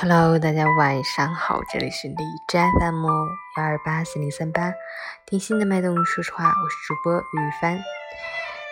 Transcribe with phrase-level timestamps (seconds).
[0.00, 2.14] Hello，大家晚上好，这里是荔
[2.46, 4.72] 枝 FM 幺二八四零三八，
[5.26, 6.04] 听心的脉动。
[6.04, 7.80] 说实话，我是主播雨帆。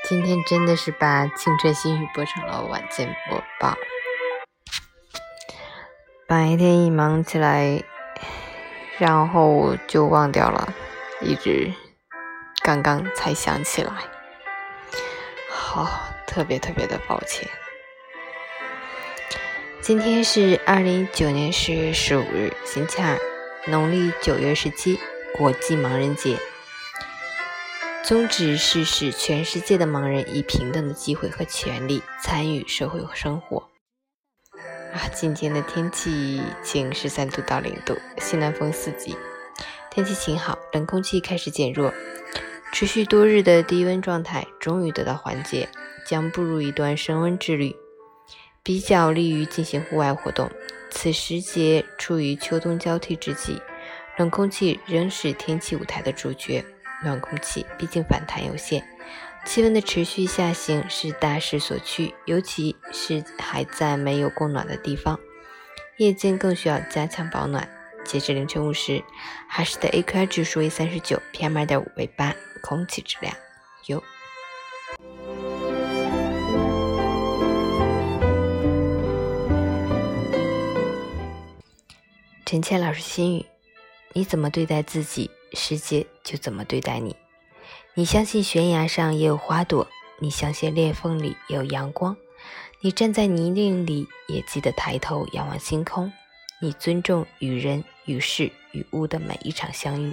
[0.09, 3.77] 今天真的是把青春心语播成了晚间播报。
[6.29, 7.83] 白天一忙起来，
[8.99, 10.73] 然后就忘掉了，
[11.21, 11.73] 一直
[12.63, 13.93] 刚刚才想起来，
[15.51, 15.89] 好，
[16.25, 17.49] 特别特别的抱歉。
[19.87, 23.17] 今天是二零一九年十月十五日，星期二，
[23.69, 24.99] 农历九月十七，
[25.39, 26.37] 国际盲人节。
[28.03, 33.59] 宗旨是使全世界的盲人以平等的机会和权利参与社会和生活。
[34.93, 39.17] 啊，今天的天气晴，十三度到零度，西南风四级，
[39.89, 41.95] 天气晴好，冷空气开始减弱，
[42.73, 45.69] 持续多日的低温状态终于得到缓解，
[46.05, 47.77] 将步入一段升温之旅。
[48.67, 50.51] 比较利于进行户外活动。
[50.91, 53.63] 此时节处于秋冬交替之际，
[54.17, 56.65] 冷空气仍是天气舞台的主角。
[57.05, 58.83] 暖空气毕竟反弹有限，
[59.45, 65.17] 气温的持续下行是大势所趋，尤其是还在没有供暖的地方，
[65.99, 67.69] 夜间更需要加强保暖。
[68.05, 69.01] 截至凌晨五时，
[69.49, 73.33] 哈市的 AQI 指数为三十九，PM 二点五为八，空气质量
[73.87, 74.03] 优。
[82.47, 83.45] 陈倩老师心语：
[84.13, 87.17] 你怎么对待自己，世界就怎么对待你。
[87.95, 89.89] 你相信悬崖上也有花朵，
[90.21, 92.17] 你相信裂缝里也有阳光。
[92.81, 96.13] 你站在泥泞里，也记得抬头仰望星空。
[96.61, 100.13] 你尊重与人、与事、与物的每一场相遇，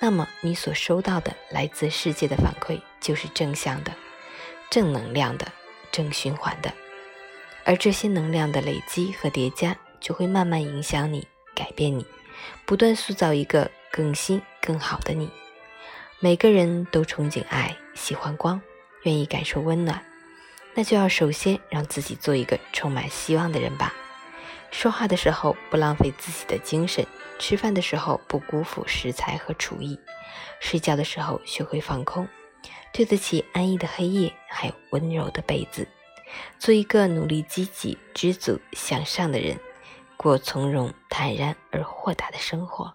[0.00, 3.92] 那么你所收到的来自世界的反馈就是正向的、
[4.68, 5.46] 正能量的、
[5.92, 6.74] 正循环的。
[7.62, 11.24] 而这些能量的累积和叠加，就会慢慢影响你。
[11.62, 12.04] 改变你，
[12.66, 15.30] 不断塑造一个更新、更好的你。
[16.18, 18.60] 每个人都憧憬爱，喜欢光，
[19.04, 20.04] 愿意感受温暖，
[20.74, 23.94] 那就要首先让自己做一个充满希望的人吧。
[24.72, 27.06] 说话的时候不浪费自己的精神，
[27.38, 29.96] 吃饭的时候不辜负食材和厨艺，
[30.58, 32.26] 睡觉的时候学会放空，
[32.92, 35.86] 对得起安逸的黑夜，还有温柔的被子。
[36.58, 39.56] 做一个努力、积极、知足、向上的人。
[40.22, 42.94] 过从容、坦然而豁达的生活。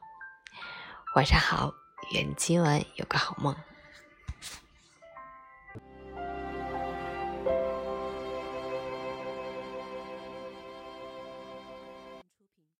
[1.14, 1.74] 晚上好，
[2.14, 3.54] 愿今晚有个好梦。